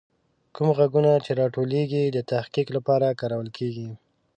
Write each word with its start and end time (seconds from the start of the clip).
کوم 0.55 0.69
غږونه 0.77 1.11
چې 1.25 1.31
راټولیږي، 1.41 2.03
د 2.11 2.17
تحقیق 2.31 2.67
لپاره 2.75 3.17
کارول 3.19 3.49
کیږي. 3.57 3.89